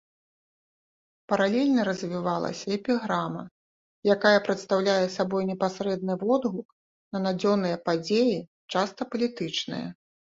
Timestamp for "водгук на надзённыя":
6.25-7.77